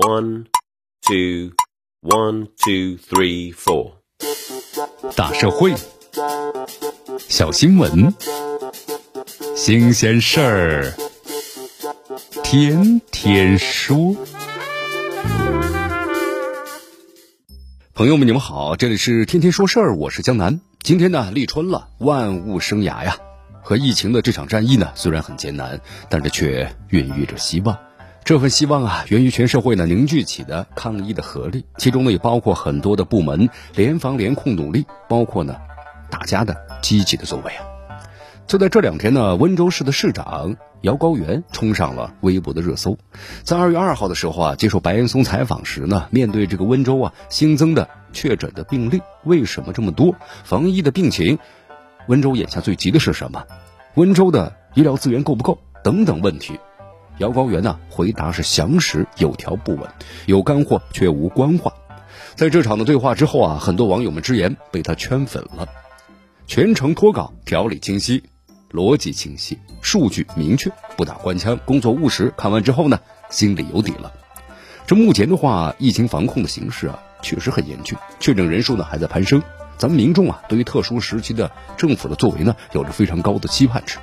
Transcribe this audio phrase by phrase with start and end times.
[0.00, 0.46] One,
[1.02, 1.52] two,
[2.00, 3.96] one, two, three, four。
[5.14, 5.74] 大社会，
[7.28, 8.14] 小新闻，
[9.54, 10.94] 新鲜事儿，
[12.42, 14.16] 天天说。
[17.92, 20.62] 朋友们，你们好，这里是天天说事儿，我是江南。
[20.82, 23.18] 今天呢，立春了，万物生芽呀。
[23.62, 25.78] 和疫情的这场战役呢，虽然很艰难，
[26.08, 27.78] 但是却孕育着希望。
[28.24, 35.56] 这份希望啊，源于全社会呢凝聚起的抗疫的合力，其中呢也包括很多的部门联防联控努力，包括呢
[36.10, 37.66] 大家的积极的作为啊。
[38.46, 42.98] 就在这两天呢，温州市的市长姚高原冲上了微博的热搜。
[43.42, 50.14] 在二月二号的时候啊，接受白岩松采访时呢，面对这个温州啊新增的确诊的病例，为什么这么多？
[50.44, 51.38] 防疫的病情，
[52.06, 53.44] 温州眼下最急的是什么？
[53.94, 55.58] 温州的医疗资源够不够？
[55.82, 56.60] 等等问题。
[57.20, 59.86] 姚高原呢回答是详实有条不紊，
[60.24, 61.70] 有干货却无官话。
[62.34, 65.68] 在这场的对话之后啊，很多网友们直言被他圈粉了。
[66.46, 68.24] 全程脱稿，条理清晰，
[68.70, 72.32] 逻辑清晰，数据明确，不打官腔，工作务实。
[72.38, 72.98] 看完之后呢，
[73.28, 74.10] 心里有底了。
[74.86, 79.42] 这目前的话，疫情防控的形势啊，确实很严峻，确诊人数呢还在攀升。
[79.76, 83.98] 咱们民众啊，对于特殊时期的政府的作为呢，有着非常高的期盼值。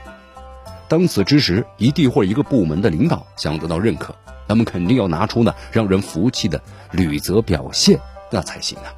[0.90, 4.16] 当此之时，一地或一个部门的领导想得到认可，
[4.48, 8.00] 那么肯定要拿出呢让人服气的履责表现，
[8.32, 8.94] 那才行啊。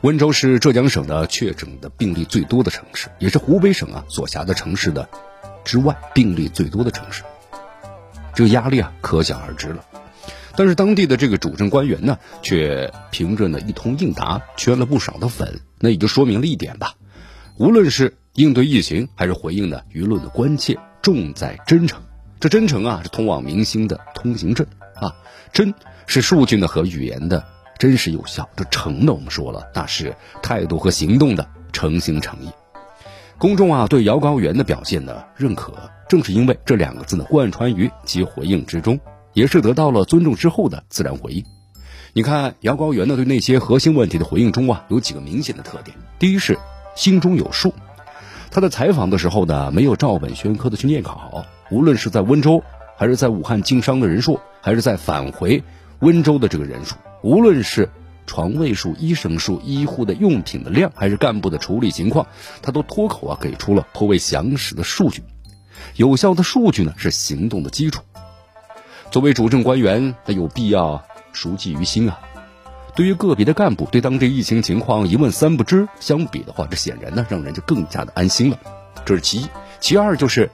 [0.00, 5.08] 温州是浙江省的确诊的病例最多的城市，也是湖北省啊所辖的城市的
[5.64, 7.22] 之外病例最多的城市，
[8.34, 9.84] 这个压力啊可想而知了。
[10.56, 16.94] 但是当地的这个主政官员呢，却凭着呢一通应答圈了不少的粉，那也就说明了一点吧，
[17.56, 18.16] 无论是。
[18.34, 19.82] 应对疫情还是回应呢？
[19.92, 22.02] 舆论的关切重在真诚。
[22.40, 25.14] 这真诚啊，是通往明星的通行证啊。
[25.52, 25.72] 真
[26.06, 27.44] 是数据呢和语言的
[27.78, 28.48] 真实有效。
[28.56, 32.50] 这诚呢，我们说了，那是态度和行动的诚心诚意。
[33.38, 35.72] 公众啊，对姚高原的表现呢认可，
[36.08, 38.98] 正是因为这两个字呢贯穿于其回应之中，
[39.32, 41.44] 也是得到了尊重之后的自然回应。
[42.12, 45.96] 你看姚高原呢对那些核心问题的回应中啊，有几个明显的特点。
[46.18, 46.58] 第一是
[46.96, 47.72] 心中有数。
[48.54, 52.62] 他在采访的时候呢，没有照本宣科的去念考，无论是在温州，
[52.96, 55.64] 还是在武汉经商的人数，还是在返回
[55.98, 56.94] 温州的这个人数，
[57.24, 57.90] 无论是
[58.26, 62.28] 床位数、医生数、医护的用品的量，还是干部的处理情况，
[62.62, 65.24] 他都脱口啊给出了颇为详实的数据。
[65.96, 68.04] 有效的数据呢，是行动的基础。
[69.10, 72.20] 作为主政官员，他有必要熟记于心啊。
[72.96, 78.58] 对于个别的干部对当地疫情情况一问三不知，相比的话，这显然呢让人就更加的安心了。
[79.04, 79.48] 这是其一，
[79.80, 80.48] 其二就是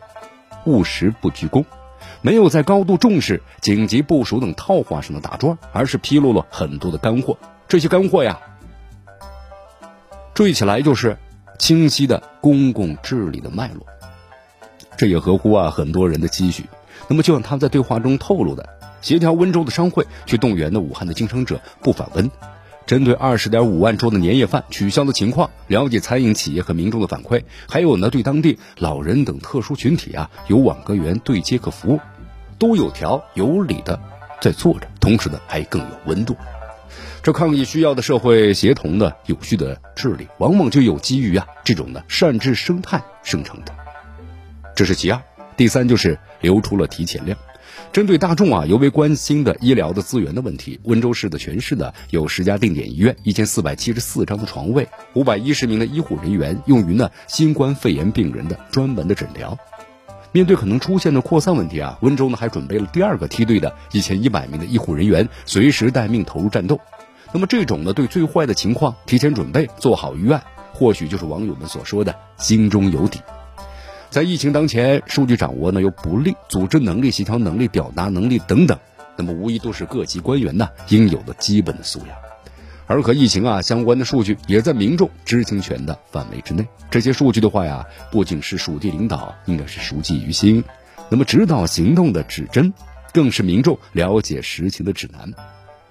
[0.65, 1.67] 务实不居功，
[2.23, 7.37] 没有在高度重视、紧急部署等套话上的打转，而是披露了很多的干货。
[7.69, 8.41] 这些干货呀，
[10.34, 11.19] 缀起来就是
[11.59, 13.87] 清晰的公共治理的脉络。
[14.97, 16.65] 这也合乎啊很多人的期许。
[17.07, 18.79] 那么，就像他们在对话中透露的。
[19.00, 22.31] 协调温州的商会去动员的武汉的经商者不返温，
[22.87, 32.00] 针对二十点五万桌的年夜饭取消的情况，了解餐饮企业和民众的反馈，还有呢对当地老人等特殊群体啊有网格员对接和服务，
[32.59, 34.00] 都有条有理的
[34.41, 36.37] 在做着，同时呢还更有温度。
[37.22, 43.75] 这抗疫需要的社会协同的有序的治理，往往就有基于啊这种的善治生态生成的。
[44.75, 45.21] 这是其二，
[45.56, 47.39] 第三就是留出了提前量。
[47.93, 59.59] 针对大众啊尤为关心的医疗的资源的问题，温州市的全市呢有十家定点医院，一千四百七十四张的床位，五百一十名的医护人员用于呢新冠肺炎病人的专门的诊疗。
[60.31, 66.78] 面对可能出现的扩散问题啊，温州呢还准备了第二个梯队的一千一百名的医护人员，随时待命投入战斗。
[67.33, 70.41] 那么这种呢对最坏的情况提前准备，做好预案，
[70.72, 73.19] 或许就是网友们所说的心中有底。
[74.10, 78.76] 在疫情当前，数据掌握呢又不利，组织能力、协调能力、表达能力等等，
[79.16, 82.09] 那么无疑都是各级官员呢应有的基本的素养。
[82.89, 86.66] 而和疫情啊相关的数据，也在民众知情权的范围之内。
[86.91, 90.65] 这些数据的话呀，不仅是属地领导应该是熟记于心，
[91.09, 92.74] 那么指导行动的指针，
[93.12, 95.33] 更是民众了解实情的指南。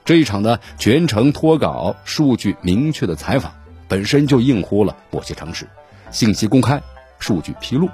[0.03, 3.53] 这一场呢全程脱稿、数据明确的采访，
[3.87, 5.69] 本身就应乎了某些常识，
[6.11, 6.83] 信息公开，
[7.17, 7.89] 数据披露。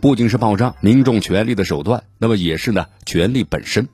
[0.00, 3.86] 不仅是保障民众权利的手段，那么也是呢权利本身。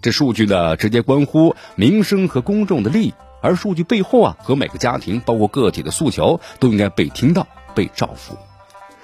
[0.00, 8.36] 这数据呢直接关乎民生和公众的利益，而数据背后啊和每个家庭包括个体的诉求都应该被听到、被照拂。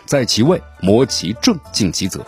[0.04, 2.26] 在其位谋其政尽其责，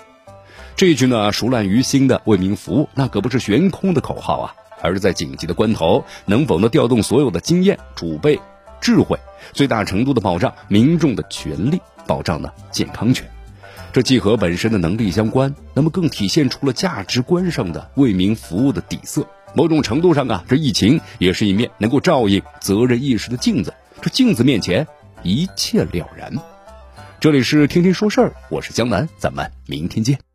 [0.76, 4.54] 这句呢熟烂于心的为民服务，那可不是悬空的口号啊！
[4.80, 8.40] 而是在紧急的关头，能否呢调动所有的经验储备、
[8.80, 9.18] 智慧，
[9.52, 13.28] 最大程度的保障民众的权利，保障呢健康权。
[13.92, 19.26] 这既和本身的能力相关，那么更体现出了价值观上的为民服务的底色。
[19.52, 23.74] 某种程度上啊，这疫情也是一面能够照应责任意识的镜子。
[24.00, 24.86] 这镜子面前，
[25.24, 26.32] 一切了然。
[27.18, 30.29] 这里是天天说事儿，我是江南，咱们明天见。